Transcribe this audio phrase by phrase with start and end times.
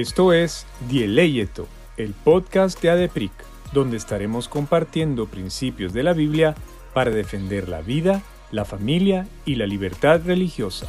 [0.00, 3.32] Esto es Dieleyeto, el podcast de ADEPRIC,
[3.72, 6.54] donde estaremos compartiendo principios de la Biblia
[6.92, 8.20] para defender la vida,
[8.52, 10.86] la familia y la libertad religiosa.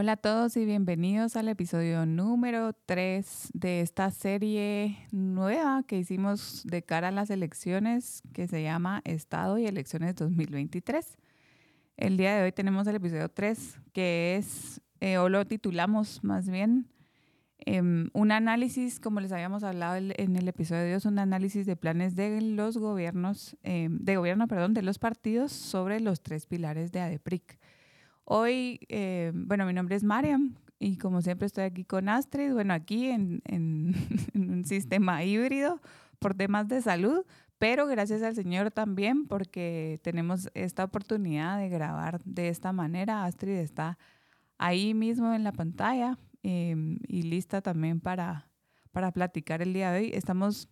[0.00, 6.62] Hola a todos y bienvenidos al episodio número 3 de esta serie nueva que hicimos
[6.64, 11.18] de cara a las elecciones que se llama Estado y Elecciones 2023.
[11.96, 16.48] El día de hoy tenemos el episodio 3 que es, eh, o lo titulamos más
[16.48, 16.86] bien,
[17.66, 22.14] em, un análisis, como les habíamos hablado en el episodio 2, un análisis de planes
[22.14, 27.00] de los gobiernos, em, de gobierno, perdón, de los partidos sobre los tres pilares de
[27.00, 27.58] ADEPRIC.
[28.30, 32.74] Hoy, eh, bueno, mi nombre es Mariam y como siempre estoy aquí con Astrid, bueno,
[32.74, 33.40] aquí en,
[34.34, 35.80] un sistema híbrido
[36.18, 37.24] por temas de salud,
[37.56, 43.24] pero gracias al Señor también porque tenemos esta oportunidad de grabar de esta manera.
[43.24, 43.96] Astrid está
[44.58, 48.50] ahí mismo en la pantalla em, y lista también para,
[48.92, 50.10] para platicar el día de hoy.
[50.12, 50.68] Estamos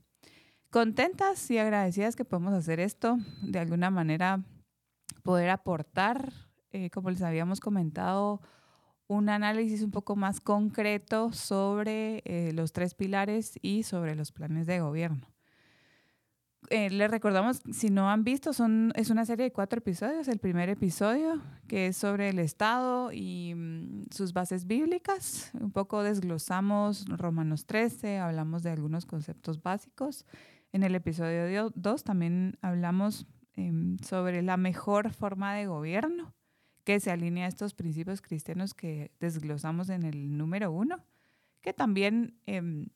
[0.68, 4.44] contentas y agradecidas que podemos hacer esto, de alguna manera
[5.22, 8.40] poder aportar eh, como les habíamos comentado,
[9.08, 14.66] un análisis un poco más concreto sobre eh, los tres pilares y sobre los planes
[14.66, 15.26] de gobierno.
[16.70, 20.26] Eh, les recordamos, si no han visto, son, es una serie de cuatro episodios.
[20.26, 25.52] El primer episodio, que es sobre el Estado y mm, sus bases bíblicas.
[25.60, 30.26] Un poco desglosamos Romanos 13, hablamos de algunos conceptos básicos.
[30.72, 36.35] En el episodio 2 también hablamos em, sobre la mejor forma de gobierno
[36.86, 41.04] que se alinea a estos principios cristianos que desglosamos en el número uno,
[41.60, 42.86] que también em,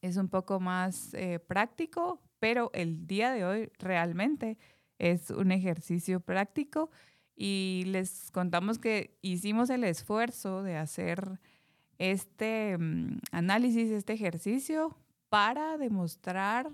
[0.00, 4.58] es un poco más eh, práctico, pero el día de hoy realmente
[5.00, 6.88] es un ejercicio práctico
[7.34, 11.40] y les contamos que hicimos el esfuerzo de hacer
[11.98, 14.96] este em, análisis, este ejercicio
[15.28, 16.70] para demostrar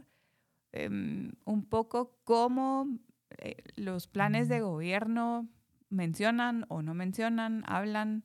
[0.72, 2.88] em, un poco cómo
[3.38, 5.48] eh, los planes de gobierno
[5.96, 8.24] mencionan o no mencionan, hablan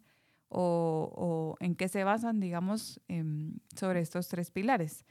[0.49, 5.05] o, en qué se basan, digamos, em, sobre estos tres pilares.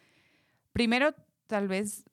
[0.73, 1.15] Primero,
[1.47, 2.05] tal vez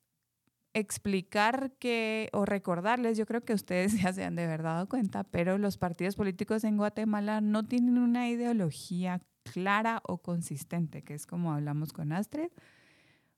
[0.73, 5.23] explicar que o recordarles, yo creo que ustedes ya se han de verdad dado cuenta,
[5.23, 11.25] pero los partidos políticos en Guatemala no tienen una ideología clara o consistente, que es
[11.25, 12.49] como hablamos con Astrid.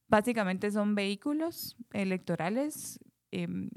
[0.08, 3.00] Básicamente son vehículos electorales
[3.31, 3.70] em,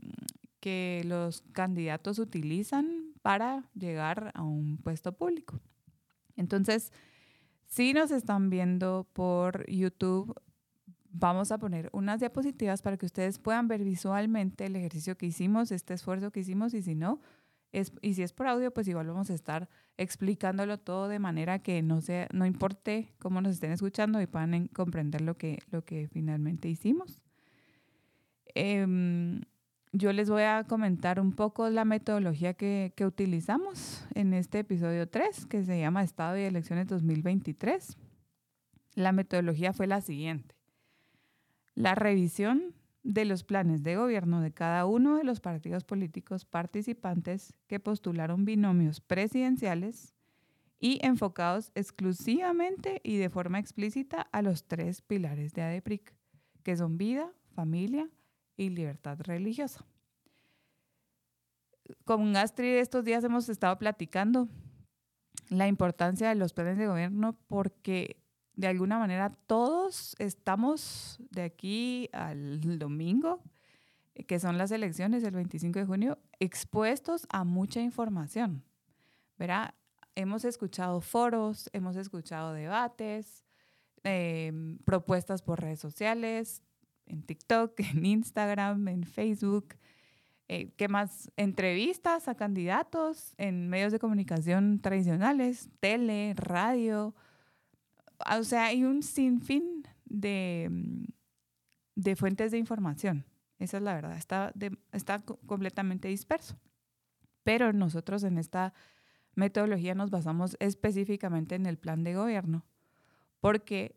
[0.61, 5.61] que los candidatos utilizan para llegar a un puesto público.
[6.37, 6.93] Entonces,
[7.67, 10.35] si nos están viendo por YouTube,
[11.11, 15.73] vamos a poner unas diapositivas para que ustedes puedan ver visualmente el ejercicio que hicimos,
[15.73, 17.21] este esfuerzo que hicimos y si no,
[17.71, 21.61] es, y si es por audio, pues igual vamos a estar explicándolo todo de manera
[21.61, 25.85] que no, sea, no importe cómo nos estén escuchando y puedan comprender lo que, lo
[25.85, 27.23] que finalmente hicimos.
[28.55, 29.41] Eh,
[29.93, 35.47] yo les voy a comentar un poco la metodología que, utilizamos en este episodio 3,
[35.47, 37.99] que se llama Estado y Elecciones 2023.
[38.95, 40.55] La metodología fue la siguiente.
[41.75, 47.53] La revisión de los planes de gobierno de cada uno de los partidos políticos participantes
[47.67, 50.15] que postularon binomios presidenciales
[50.79, 56.15] y enfocados exclusivamente y de forma explícita a los tres pilares de ADEPRIC,
[56.63, 58.09] que son vida, familia
[58.57, 59.85] libertad religiosa.
[62.05, 64.49] Con Astrid estos días hemos estado platicando
[65.49, 68.23] la importancia de los planes de gobierno porque
[68.55, 73.43] de alguna manera todos estamos de aquí al domingo,
[74.27, 78.63] que son las elecciones del 25 de junio, expuestos a mucha información.
[79.39, 79.75] ¿Verá?
[80.15, 83.45] Hemos escuchado foros, hemos escuchado debates,
[84.05, 86.63] em, propuestas por redes sociales,
[87.07, 89.75] en TikTok, en Instagram, en Facebook.
[90.49, 91.31] Eh, ¿Qué más?
[91.37, 97.15] Entrevistas a candidatos en medios de comunicación tradicionales, tele, radio.
[98.39, 101.05] O sea, hay un sinfín de, mm,
[101.95, 103.25] de fuentes de información.
[103.59, 104.17] Esa es la verdad.
[104.17, 104.53] Está,
[104.93, 106.59] está completamente disperso.
[107.45, 108.75] Pero nosotros en esta
[109.35, 112.65] metodología nos basamos específicamente en el plan de gobierno,
[113.41, 113.97] porque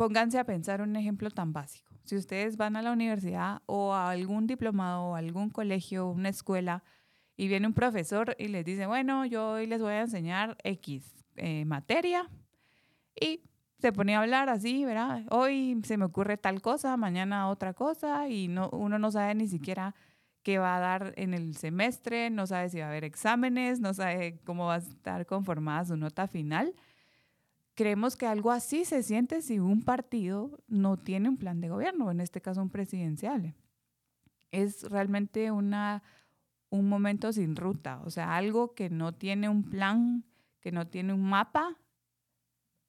[0.00, 1.92] pónganse a pensar un ejemplo tan básico.
[2.04, 6.82] Si ustedes van a la universidad o a algún diplomado algún colegio, una escuela,
[7.36, 11.04] y viene un profesor y les dice, bueno, yo hoy les voy a enseñar X
[11.36, 12.30] eh, materia
[13.14, 13.42] y
[13.78, 15.26] se ponía a hablar así, ¿verdad?
[15.28, 19.48] Hoy se me ocurre tal cosa, mañana otra cosa y no, uno no sabe ni
[19.48, 19.94] siquiera
[20.42, 23.92] qué va a dar en el semestre, no sabe si va a haber exámenes, no
[23.92, 26.74] sabe cómo va a estar conformada su nota final.
[27.80, 32.10] Creemos que algo así se siente si un partido no tiene un plan de gobierno,
[32.10, 33.54] en este caso un presidencial.
[34.52, 36.02] Es realmente una,
[36.68, 40.26] un momento sin ruta, o sea, algo que no tiene un plan,
[40.60, 41.78] que no tiene un mapa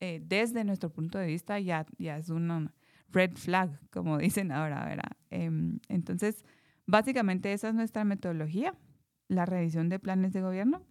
[0.01, 2.73] eh, desde nuestro punto de vista ya, ya es una
[3.07, 5.15] red flag, como dicen ahora, ¿verdad?
[5.29, 6.43] Em, entonces,
[6.85, 8.73] básicamente esa es nuestra metodología,
[9.29, 10.85] la revisión de planes de gobierno.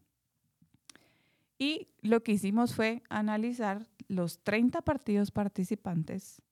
[1.59, 6.43] Y lo que hicimos fue analizar los 30 partidos participantes,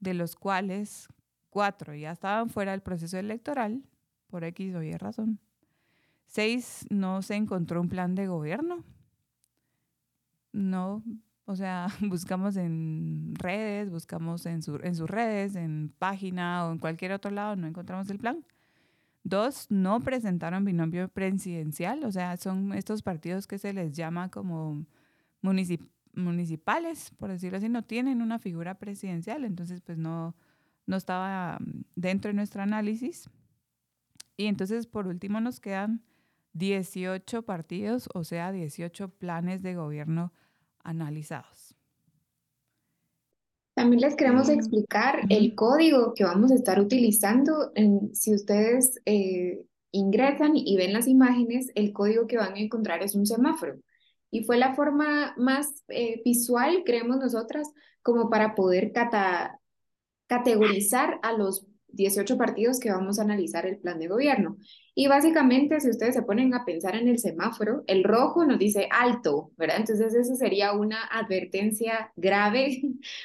[0.00, 1.08] de los cuales
[1.50, 3.82] cuatro ya estaban fuera del proceso electoral,
[4.26, 5.40] por X o Y razón.
[6.26, 8.84] Seis no se encontró un plan de gobierno.
[10.52, 11.02] No
[11.46, 17.12] o sea, buscamos en redes, buscamos en, en sus redes, en página o en cualquier
[17.12, 18.44] otro lado, no encontramos el plan.
[19.24, 24.84] Dos, no presentaron binomio presidencial, o sea, son estos partidos que se les llama como
[26.16, 30.34] municipales, por decirlo así, no tienen una figura presidencial, entonces pues no,
[30.86, 33.30] no estaba mm, dentro de nuestro análisis.
[34.36, 36.02] Y entonces por último nos quedan
[36.54, 40.32] 18 partidos, o sea, 18 planes de gobierno
[40.82, 41.74] analizados.
[43.74, 47.72] También les queremos explicar el código que vamos a estar utilizando.
[48.14, 53.14] si ustedes eh, ingresan y ven las imágenes, el código que van a encontrar es
[53.14, 53.78] un semáforo.
[54.30, 58.92] Y fue la forma más eh, visual, creemos nosotras, como para poder
[60.28, 64.58] categorizar a los 18 partidos que vamos a analizar el plan de gobierno.
[64.94, 68.88] Y básicamente, si ustedes se ponen a pensar en el semáforo, el rojo nos dice
[68.90, 69.78] alto, ¿verdad?
[69.78, 72.82] Entonces, eso sería una advertencia grave,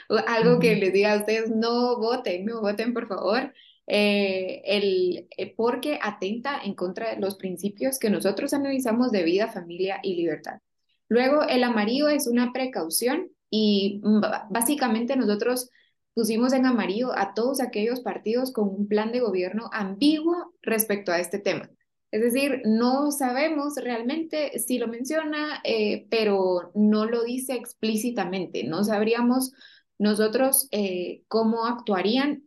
[0.27, 3.53] algo que les diga a ustedes, no voten, no voten, por favor.
[3.87, 9.47] Eh, el, eh, porque atenta en contra de los principios que nosotros analizamos de vida,
[9.51, 10.61] familia y libertad.
[11.11, 14.01] Luego, el amarillo es una precaución y
[14.49, 15.69] básicamente nosotros
[16.13, 21.19] pusimos en amarillo a todos aquellos partidos con un plan de gobierno ambiguo respecto a
[21.19, 21.69] este tema.
[22.11, 28.63] Es decir, no sabemos realmente si lo menciona, eh, pero no lo dice explícitamente.
[28.63, 29.51] No sabríamos
[29.99, 32.43] nosotros eh, cómo actuarían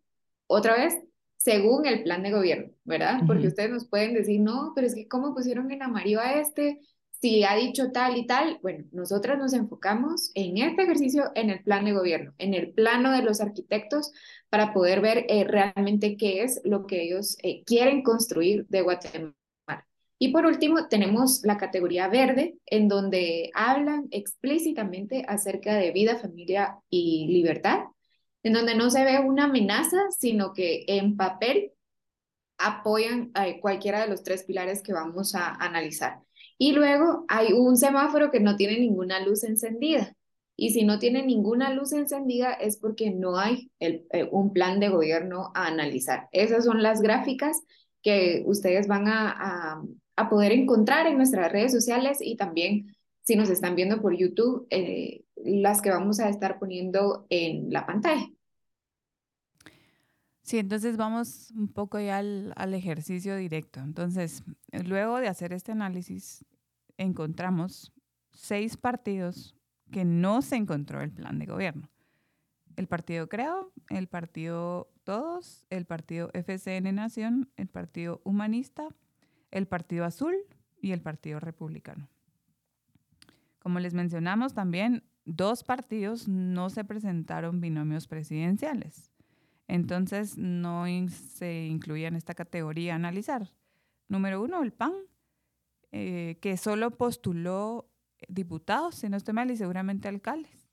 [0.47, 0.97] otra vez
[1.37, 3.21] según el plan de gobierno, ¿verdad?
[3.27, 6.81] Porque ustedes nos pueden decir, no, pero es que cómo pusieron en amarillo a este,
[7.25, 11.63] si ha dicho tal y tal, bueno, nosotras nos enfocamos en este ejercicio en el
[11.63, 14.13] plan de gobierno, en el plano de los arquitectos,
[14.51, 19.35] para poder ver eh, realmente qué es lo que ellos eh, quieren construir de Guatemala.
[20.19, 26.77] Y por último, tenemos la categoría verde, en donde hablan explícitamente acerca de vida, familia
[26.91, 27.85] y libertad,
[28.43, 31.73] en donde no se ve una amenaza, sino que en papel
[32.59, 36.19] apoyan a cualquiera de los tres pilares que vamos a analizar.
[36.59, 40.15] Y luego hay un semáforo que no tiene ninguna luz encendida.
[40.57, 44.79] Y si no tiene ninguna luz encendida es porque no hay el, eh, un plan
[44.79, 46.29] de gobierno a analizar.
[46.31, 47.61] Esas son las gráficas
[48.03, 49.83] que ustedes van a,
[50.17, 54.67] a, poder encontrar en nuestras redes sociales y también si nos están viendo por YouTube,
[54.71, 58.29] eh, las que vamos a estar poniendo en la pantalla.
[60.45, 63.81] Sí, entonces vamos un poco ya al, ejercicio directo.
[63.81, 64.45] Entonces,
[64.85, 66.45] luego de hacer este análisis,
[66.99, 67.95] encontramos
[68.31, 69.57] seis partidos
[69.91, 71.89] que no se encontró el plan de gobierno.
[72.77, 78.89] El partido Creo, el partido Todos, el partido FCN Nación, el partido Humanista,
[79.51, 80.35] el partido Azul
[80.79, 82.11] y el partido Republicano.
[83.61, 89.14] Como les mencionamos también, dos partidos no se presentaron binomios presidenciales.
[89.69, 93.53] Entonces no se incluía en esta categoría analizar.
[94.09, 94.93] Número uno, el PAN,
[95.93, 97.89] eh, que solo postuló
[98.29, 100.69] diputados, si no estoy mal, y seguramente alcaldes.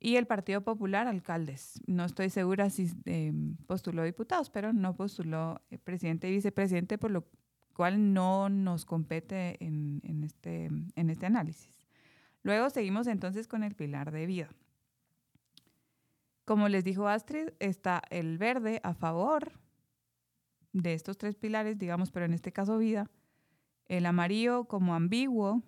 [0.00, 1.80] Y el Partido Popular, alcaldes.
[1.86, 3.32] No estoy segura si eh,
[3.66, 7.26] postuló diputados, pero no postuló eh, presidente y vicepresidente, por lo
[7.74, 11.72] cual no nos compete en, este, en este análisis.
[12.42, 14.48] Luego seguimos entonces con el pilar de vida.
[16.48, 19.52] Como les dijo Astrid, está el verde a favor
[20.72, 23.10] de estos tres pilares, digamos, pero en este caso vida.
[23.84, 25.62] El amarillo como ambiguo,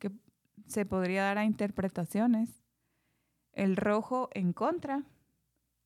[0.00, 0.10] que
[0.66, 2.64] se podría dar a interpretaciones.
[3.52, 5.04] El rojo en contra.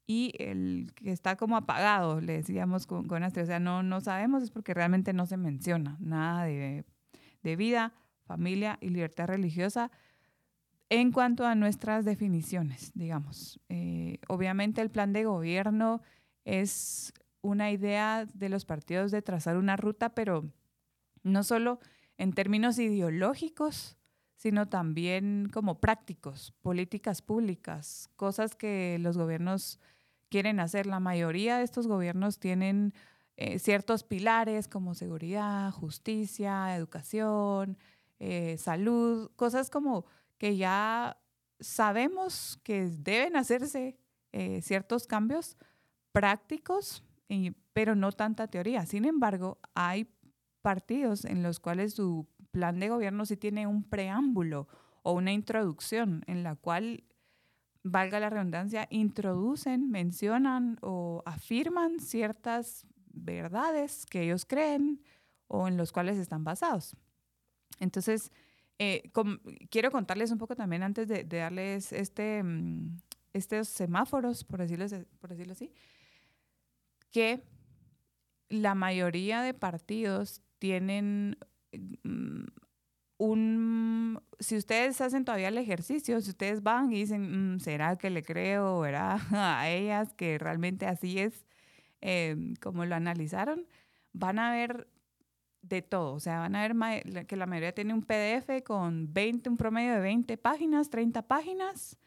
[0.07, 3.43] Y el que está como apagado, le decíamos con, Astrid.
[3.43, 6.87] O sea, no, no sabemos, es porque realmente no se menciona nada de,
[7.43, 7.93] de vida,
[8.25, 9.91] familia y libertad religiosa
[10.93, 16.03] En cuanto a nuestras definiciones, digamos, eh, obviamente el plan de gobierno
[16.45, 20.51] es una idea de los partidos de trazar una ruta, pero
[21.23, 21.79] no solo
[22.19, 23.97] en términos ideológicos,
[24.35, 29.79] sino también como prácticos, políticas públicas, cosas que los gobiernos
[30.29, 30.87] quieren hacer.
[30.87, 32.95] La mayoría de estos gobiernos tienen
[33.37, 37.79] eh, ciertos pilares como seguridad, justicia, educación,
[38.19, 40.05] eh, salud, cosas como
[40.41, 41.19] que ya
[41.61, 43.99] sabemos que deben hacerse
[44.33, 45.59] eh, ciertos cambios
[46.13, 47.05] prácticos,
[47.75, 48.87] pero no tanta teoría.
[48.87, 50.11] Sin embargo, hay
[50.63, 54.67] partidos en los cuales su plan de gobierno sí tiene un preámbulo
[55.03, 57.05] o una introducción en la cual,
[57.83, 65.03] valga la redundancia, introducen, mencionan o afirman ciertas verdades que ellos creen
[65.49, 66.97] o en los cuales están basados.
[67.79, 68.33] Entonces,
[68.83, 69.11] eh,
[69.69, 72.97] quiero contarles un poco también antes de, darles este, mm,
[73.35, 74.87] estos semáforos, por decirlo,
[75.21, 75.71] por decirlo así,
[77.11, 77.43] que
[78.49, 81.37] la mayoría de partidos tienen
[82.05, 82.45] mm,
[83.19, 88.09] un, si ustedes hacen todavía el ejercicio, si ustedes van y dicen, mm, ¿será que
[88.09, 88.81] le creo?
[88.81, 89.21] ¿Verá
[89.61, 91.45] a ellas que realmente así es
[92.01, 93.67] eh, como lo analizaron?
[94.15, 94.89] Van a ver
[95.63, 96.15] de todo.
[96.15, 99.95] O sea, van a ver que la mayoría tiene un PDF con 20, un promedio
[99.95, 101.99] de 20 páginas, 30 páginas,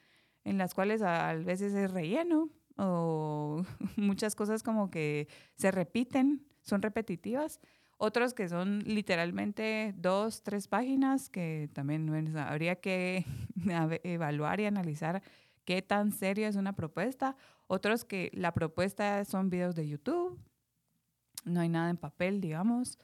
[0.44, 3.64] en las cuales a veces es relleno o
[3.96, 7.60] muchas cosas como que se repiten, son repetitivas.
[7.98, 13.26] Otros que son literalmente dos, tres páginas, que también habría que
[14.04, 15.22] evaluar y analizar
[15.64, 17.38] qué tan seria es una propuesta.
[17.68, 20.38] Otros que la propuesta son videos de YouTube,
[21.46, 23.00] no hay nada en papel, digamos.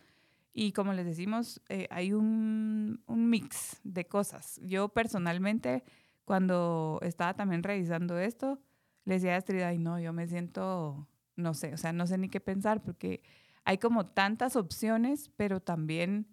[0.62, 4.60] Y como les decimos, eh, hay un, un, mix de cosas.
[4.62, 5.86] Yo personalmente,
[6.26, 8.60] cuando estaba también revisando esto,
[9.06, 12.18] le decía a Astrid, ay no, yo me siento, no sé, o sea, no sé
[12.18, 13.24] ni qué pensar porque
[13.64, 16.28] hay como tantas opciones, pero también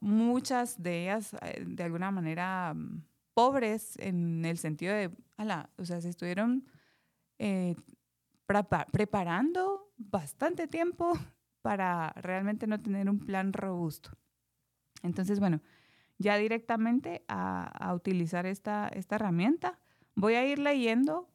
[0.00, 5.84] muchas de ellas, eh, de alguna manera, mm, pobres en el sentido de, ala, o
[5.84, 6.66] sea, se estuvieron
[7.38, 7.76] eh,
[8.90, 11.16] preparando bastante tiempo
[11.64, 14.10] para realmente no tener un plan robusto.
[15.02, 15.62] Entonces, bueno,
[16.18, 19.78] ya directamente a, utilizar esta, esta herramienta,
[20.14, 21.26] voy a ir leyendo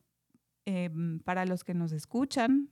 [0.66, 2.70] em, para los que nos escuchan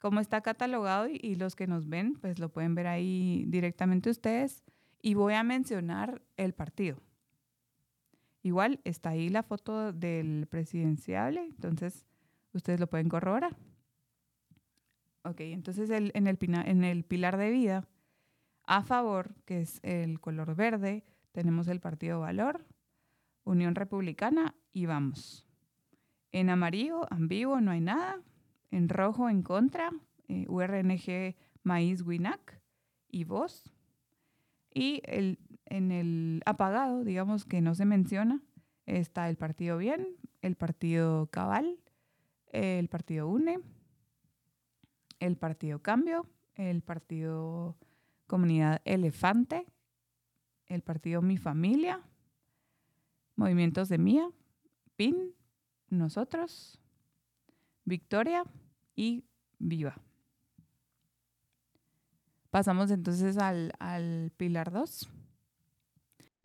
[0.00, 4.10] cómo está catalogado y, y, los que nos ven, pues lo pueden ver ahí directamente
[4.10, 4.62] ustedes.
[5.00, 6.98] Y voy a mencionar el partido.
[8.42, 12.04] Igual está ahí la foto del presidenciable, entonces
[12.52, 13.56] ustedes lo pueden corroborar.
[15.26, 17.88] Ok, entonces en, el, pilar de vida,
[18.64, 22.64] a favor, que es el color verde, tenemos el Partido Valor,
[23.42, 25.44] Unión Republicana y vamos.
[26.30, 28.20] En amarillo, ambiguo, no hay nada.
[28.70, 29.90] En rojo, en contra,
[30.28, 32.60] eh, URNG, Maíz, Winac
[33.08, 33.72] y vos.
[34.72, 38.42] Y el, en el apagado, digamos que no se menciona,
[38.84, 40.06] está el Partido Bien,
[40.40, 41.80] el Partido Cabal,
[42.52, 43.58] el Partido UNE,
[45.20, 47.76] el Partido Cambio, el Partido
[48.26, 49.66] Comunidad Elefante,
[50.66, 52.00] el Partido Mi Familia,
[53.36, 54.28] Movimientos de Mía,
[54.96, 55.34] PIN,
[55.90, 56.80] Nosotros,
[57.84, 58.44] Victoria
[58.94, 59.24] y
[59.58, 60.00] Viva.
[62.50, 65.10] Pasamos entonces al, al pilar 2.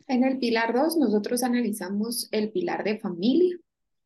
[0.08, 3.56] En el pilar 2 nosotros analizamos el pilar de familia.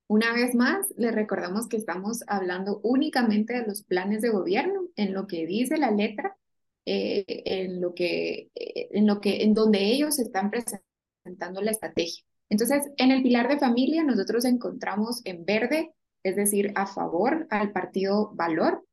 [0.08, 5.12] Una vez más, les recordamos que estamos hablando únicamente de los planes de gobierno, en
[5.12, 6.36] lo que dice la letra,
[6.84, 12.24] eh, en lo que, eh, en lo que, en donde ellos están presentando la estrategia.
[12.48, 17.72] Entonces, en el pilar de familia, nosotros encontramos en verde, es decir, a favor al
[17.72, 18.86] partido Valor,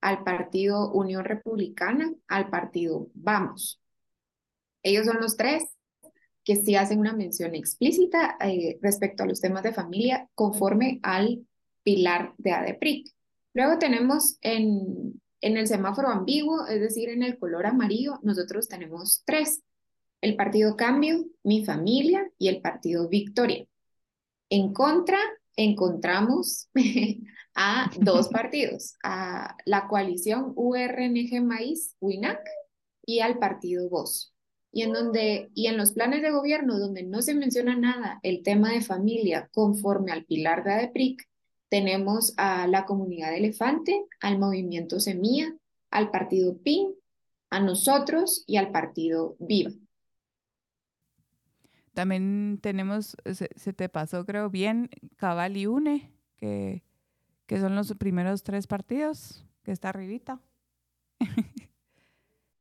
[0.00, 3.80] al partido Unión Republicana, al partido Vamos.
[4.82, 5.75] Ellos son los tres
[6.46, 11.44] que sí hacen una mención explícita eh, respecto a los temas de familia conforme al
[11.82, 13.12] pilar de ADEPRIC.
[13.52, 19.24] Luego tenemos en, en el semáforo ambiguo, es decir, en el color amarillo, nosotros tenemos
[19.26, 19.64] tres.
[20.20, 23.66] El partido Cambio, Mi Familia y el partido Victoria.
[24.48, 25.18] En contra,
[25.56, 26.68] encontramos
[27.56, 32.38] a dos partidos, a la coalición URNG Maíz, WINAC,
[33.04, 34.35] y al partido Voz
[34.76, 38.42] y en donde y en los planes de gobierno donde no se menciona nada el
[38.42, 41.26] tema de familia conforme al pilar de ADEPRIC,
[41.70, 45.50] tenemos a la comunidad elefante, al movimiento Semilla,
[45.90, 46.92] al partido PIN,
[47.48, 49.70] a nosotros y al partido Viva.
[51.94, 56.82] También tenemos, se, te pasó creo bien, Cabal y UNE, que,
[57.46, 60.38] que son los primeros tres partidos, que está arribita.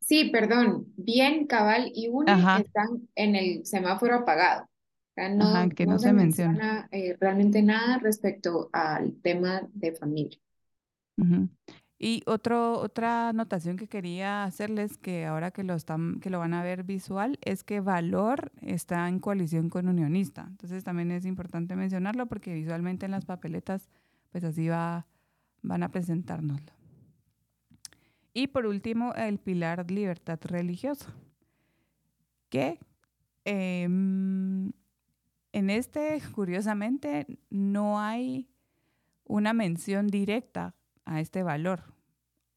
[0.06, 4.70] Sí, perdón, bien, Cabal y UNE están en el semáforo apagado.
[5.18, 10.38] no, que no, se, menciona, eh, realmente nada respecto al tema de familia.
[11.98, 16.54] Y otro, otra anotación que quería hacerles, que ahora que lo, están, que lo van
[16.54, 20.46] a ver visual, es que Valor está en coalición con Unionista.
[20.48, 23.90] Entonces también es importante mencionarlo porque visualmente en las papeletas,
[24.32, 25.08] pues así va,
[25.64, 26.76] van a presentárnoslo.
[28.38, 31.16] Y por último, el pilar libertad religiosa,
[32.50, 32.80] que
[33.46, 34.74] em,
[35.54, 38.50] en este, curiosamente, no hay
[39.24, 40.76] una mención directa
[41.06, 41.84] a este valor.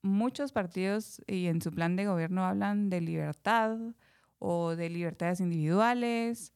[0.02, 3.78] Muchos partidos y en su plan de gobierno hablan de libertad
[4.40, 6.52] o de libertades individuales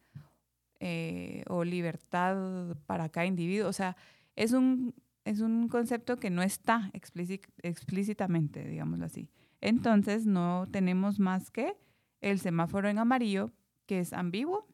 [0.81, 3.69] eh, o libertad para cada individuo.
[3.69, 3.97] O sea,
[4.35, 9.29] es un, es un concepto que no está explícitamente, digámoslo así.
[9.61, 11.77] Entonces no tenemos más que
[12.21, 13.53] el semáforo en amarillo,
[13.87, 14.67] que es ambiguo,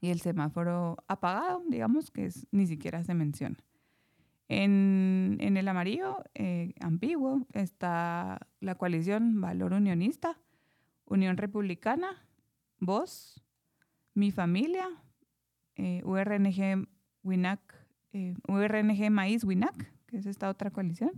[0.00, 3.56] y el semáforo apagado, digamos, que es, ni siquiera se menciona.
[4.48, 10.38] En, el amarillo, eh, ambiguo, está la coalición Valor Unionista,
[11.06, 12.26] Unión Republicana,
[12.78, 13.42] Voz,
[14.12, 14.88] Mi Familia,
[15.76, 16.86] eh, URNG
[17.22, 17.81] WINAC,
[18.12, 21.12] eh, URNG Maíz WINAC, que es esta otra coalición,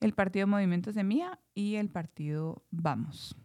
[0.00, 3.36] el Partido Movimiento Semilla y el Partido Vamos.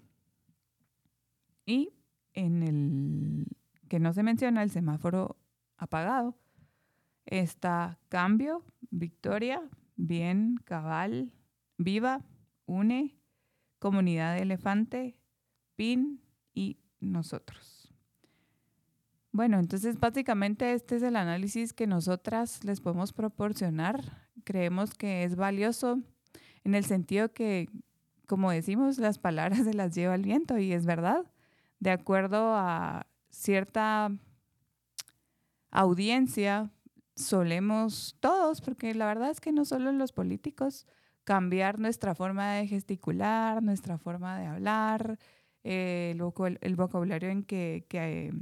[1.66, 1.94] Y
[2.34, 3.48] en el
[3.88, 5.38] que no se menciona el semáforo
[5.78, 6.38] apagado,
[7.26, 9.62] está Cambio, Victoria,
[9.96, 11.32] Bien, Cabal,
[11.78, 12.24] Viva,
[12.66, 13.20] Une,
[13.80, 15.18] Comunidad de Elefante,
[15.76, 16.22] PIN
[16.54, 17.71] y nosotros.
[19.34, 24.28] Bueno, entonces básicamente este es el análisis que nosotras les podemos proporcionar.
[24.44, 26.00] Creemos que es valioso
[26.64, 27.70] en el sentido que,
[28.28, 31.26] como decimos, las palabras se las lleva el viento y es verdad.
[31.80, 34.12] De acuerdo a cierta
[35.72, 36.70] audiencia,
[37.16, 40.86] solemos todos, porque la verdad es que no solo los políticos,
[41.24, 45.18] cambiar nuestra forma de gesticular, nuestra forma de hablar,
[45.64, 46.16] eh,
[46.62, 48.34] el, vocabulario en que, que,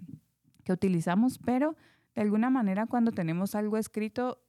[0.69, 1.75] que utilizamos, pero
[2.15, 4.41] de alguna manera cuando tenemos algo escrito,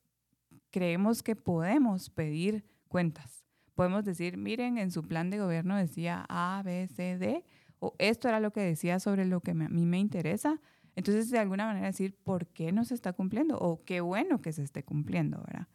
[0.71, 3.45] creemos que podemos pedir cuentas.
[3.75, 7.45] Podemos decir, miren, en su plan de gobierno decía A, B, C, D,
[7.79, 10.61] o esto era lo que decía sobre lo que a mí me interesa,
[10.97, 13.59] entonces, de alguna manera decir, ¿por qué no se está cumpliendo?
[13.59, 15.69] O qué bueno que se esté cumpliendo, ¿verdad?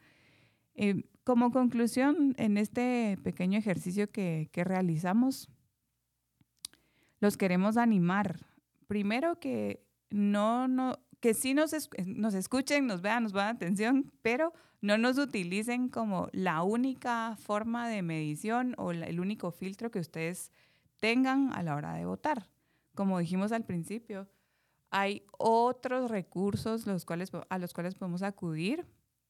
[0.75, 5.49] Eh, como conclusión, en este pequeño ejercicio que, realizamos,
[7.19, 8.45] los queremos animar.
[8.88, 9.84] Primero que
[10.15, 11.75] no, no, que sí nos,
[12.06, 17.89] nos escuchen, nos vean, nos vean atención, pero no nos utilicen como la única forma
[17.89, 20.54] de medición o el único filtro que ustedes
[21.01, 22.47] tengan a la hora de votar.
[22.93, 24.30] Como dijimos al principio,
[24.89, 28.88] hay otros recursos los cuales, a los cuales podemos acudir.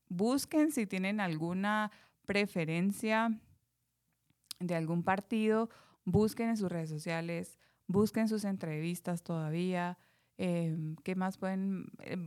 [0.07, 1.89] Busquen si tienen alguna
[2.27, 3.39] preferencia
[4.59, 5.71] de algún partido,
[6.03, 9.97] busquen en sus redes sociales, busquen sus entrevistas todavía.
[10.37, 11.87] Em, ¿Qué más pueden?
[12.01, 12.17] Eh,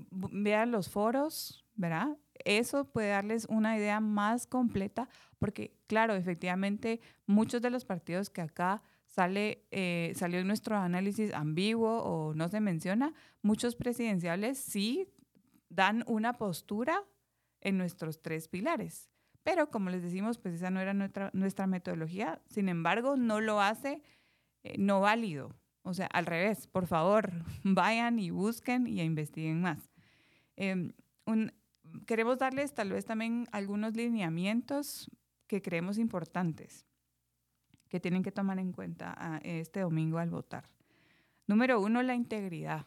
[0.66, 2.16] los foros, ¿verdad?
[2.44, 8.40] Eso puede darles una idea más completa, porque claro, efectivamente, muchos de los partidos que
[8.40, 15.08] acá sale, eh, salió en nuestro análisis ambiguo o no se menciona, muchos presidenciales sí
[15.68, 17.04] dan una postura
[17.60, 19.10] en nuestros tres pilares.
[19.42, 23.60] Pero como les decimos, pues esa no era nuestra, nuestra metodología, sin embargo, no lo
[23.60, 24.02] hace
[24.62, 25.54] eh, no válido.
[25.88, 27.32] O sea, al revés, por favor,
[27.64, 29.90] vayan y busquen y investiguen más.
[30.54, 30.92] Em,
[32.04, 35.10] queremos darles tal vez también algunos lineamientos
[35.46, 36.84] que creemos importantes
[37.88, 40.68] que tienen que tomar en cuenta ah, este domingo al votar.
[41.46, 42.86] Número uno, la integridad.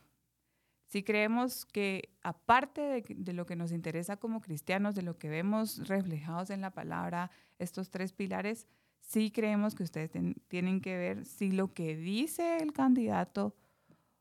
[0.85, 5.87] Si creemos que aparte de, lo que nos interesa como cristianos, de lo que vemos
[5.87, 8.67] reflejados en la palabra, estos tres pilares,
[9.01, 10.11] sí creemos que ustedes
[10.47, 13.55] tienen que ver si lo que dice el candidato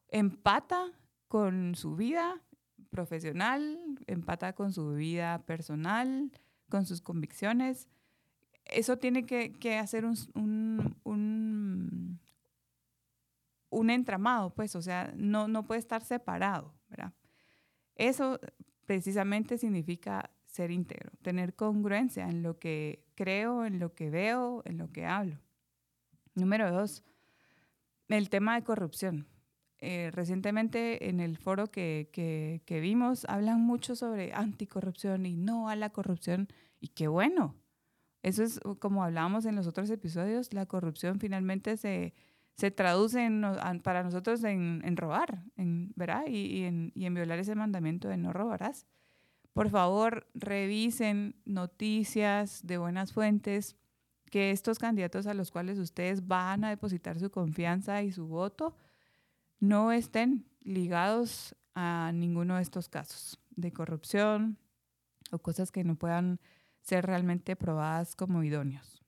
[0.08, 0.90] empata
[1.28, 2.42] con su vida
[2.90, 6.32] profesional, empata con su vida personal,
[6.68, 7.88] con sus convicciones,
[8.64, 10.16] eso tiene que, hacer un,
[11.04, 12.20] un,
[13.90, 17.12] entramado, pues, o sea, no, no puede estar separado, ¿verdad?
[17.96, 18.38] Eso
[18.86, 24.78] precisamente significa ser íntegro, tener congruencia en lo que creo, en lo que veo, en
[24.78, 25.36] lo que hablo.
[26.34, 27.04] Número dos,
[28.08, 29.26] el tema de corrupción.
[29.82, 35.76] eh, recientemente en el foro que, que, vimos hablan mucho sobre anticorrupción y no a
[35.76, 36.48] la corrupción
[36.80, 37.56] y qué bueno.
[38.22, 42.14] Eso es como hablábamos en los otros episodios, la corrupción finalmente se,
[42.56, 43.42] se traduce en,
[43.82, 46.24] para nosotros en, robar, en, ¿verdad?
[46.26, 48.86] Y en violar ese mandamiento de no robarás.
[49.52, 53.76] Por favor, revisen noticias de buenas fuentes,
[54.30, 58.76] que estos candidatos a los cuales ustedes van a depositar su confianza y su voto
[59.58, 64.56] no estén ligados a ninguno de estos casos de corrupción
[65.32, 66.40] o cosas que no puedan
[66.80, 69.02] ser realmente probadas como idóneos.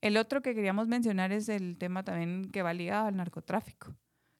[0.00, 3.94] El otro que queríamos mencionar es el tema también que va ligado al narcotráfico.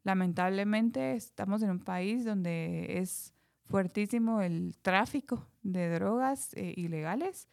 [0.04, 3.34] Lamentablemente estamos en un país donde es
[3.70, 7.48] fuertísimo el tráfico de drogas eh, ilegales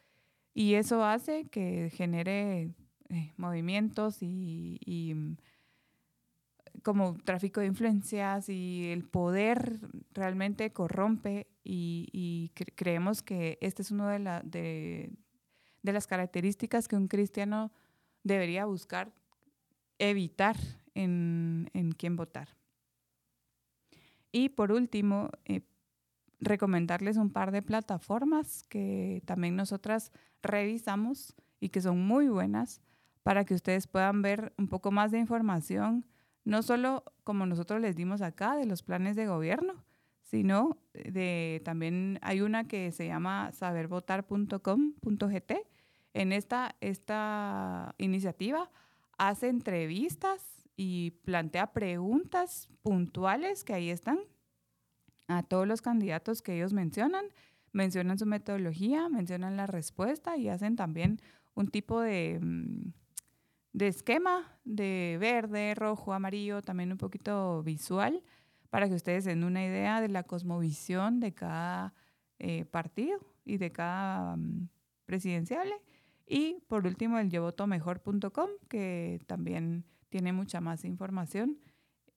[0.52, 2.74] y eso hace que genere
[3.08, 5.36] eh, movimientos y, mm,
[6.82, 9.78] como tráfico de influencias y el poder
[10.12, 15.10] realmente corrompe y, creemos que esta es una de, la, de,
[15.82, 17.70] de, las características que un cristiano
[18.24, 19.12] debería buscar
[19.98, 20.56] evitar
[20.94, 22.48] en, en quién votar.
[24.32, 25.62] Y por último, eh,
[26.40, 32.80] recomendarles un par de plataformas que también nosotras revisamos y que son muy buenas
[33.22, 36.06] para que ustedes puedan ver un poco más de información
[36.48, 39.84] no solo como nosotros les dimos acá de los planes de gobierno,
[40.22, 45.52] sino de también hay una que se llama sabervotar.com.gt.
[46.14, 48.70] En esta, esta iniciativa
[49.18, 54.18] hace entrevistas y plantea preguntas puntuales que ahí están
[55.28, 57.26] a todos los candidatos que ellos mencionan,
[57.72, 61.20] mencionan su metodología, mencionan la respuesta y hacen también
[61.54, 62.92] un tipo de, mm,
[63.74, 68.22] de esquema de verde, rojo, amarillo, también un poquito visual,
[68.70, 71.94] para que ustedes den una idea de la cosmovisión de cada
[72.38, 74.68] eh, partido y de cada um,
[75.06, 75.74] presidenciable.
[76.26, 81.58] Y por último, el yovotomejor.com, que también tiene mucha más información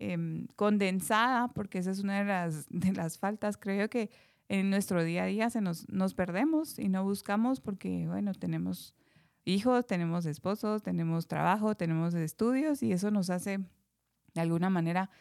[0.04, 4.10] eh, condensada, porque esa es una de las, de las faltas, creo que
[4.50, 8.96] en nuestro día a día se nos, nos perdemos y no buscamos porque, bueno, tenemos
[9.46, 13.60] hijos, tenemos esposos, tenemos trabajo, tenemos estudios y eso nos hace
[14.34, 15.12] de alguna manera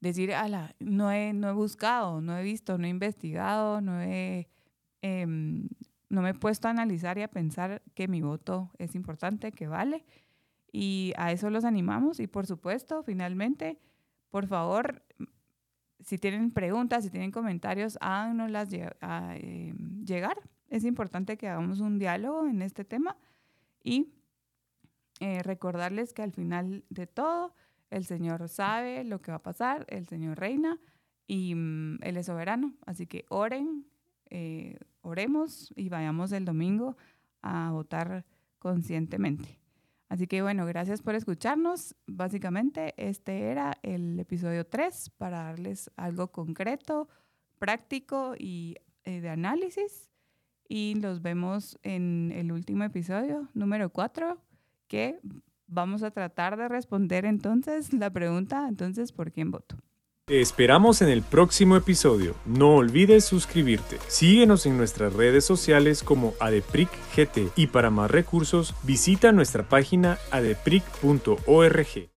[0.00, 4.50] decir, ala, no he, no he buscado, no he visto, no he investigado, no he,
[5.00, 5.70] em,
[6.10, 9.68] no me he puesto a analizar y a pensar que mi voto es importante, que
[9.68, 10.04] vale.
[10.70, 13.78] Y a eso los animamos y por supuesto, finalmente,
[14.30, 15.02] por favor,
[16.00, 20.38] si tienen preguntas, si tienen comentarios, háganoslas em, llegar.
[20.68, 23.16] Es importante que hagamos un diálogo en este tema
[23.82, 24.12] y
[25.20, 27.54] eh, recordarles que al final de todo,
[27.90, 30.78] el Señor sabe lo que va a pasar, el Señor reina
[31.26, 32.74] y mm, Él es soberano.
[32.86, 33.86] Así que oren,
[34.30, 36.96] eh, oremos y vayamos el domingo
[37.42, 38.24] a votar
[38.58, 39.58] conscientemente.
[40.08, 41.94] Así que bueno, gracias por escucharnos.
[42.06, 47.08] Básicamente este era el episodio 3 para darles algo concreto,
[47.58, 50.10] práctico y eh, de análisis
[50.68, 54.38] y los vemos en el último episodio, número 4,
[54.86, 55.18] que
[55.66, 59.76] vamos a tratar de responder entonces la pregunta, entonces, ¿por quién voto?
[60.28, 62.34] Te esperamos en el próximo episodio.
[62.44, 63.96] No olvides suscribirte.
[64.08, 72.10] Síguenos en nuestras redes sociales como AdepricGT y para más recursos visita nuestra página adepric.org.